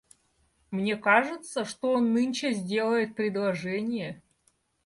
Мне 0.71 0.95
кажется, 0.97 1.63
что 1.63 1.91
он 1.91 2.11
нынче 2.15 2.53
сделает 2.53 3.13
предложение. 3.15 4.23